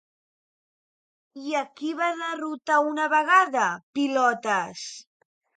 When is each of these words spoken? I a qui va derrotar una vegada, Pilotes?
I 1.49 1.53
a 1.59 1.61
qui 1.81 1.91
va 2.01 2.09
derrotar 2.23 2.79
una 2.95 3.07
vegada, 3.15 3.71
Pilotes? 3.99 4.89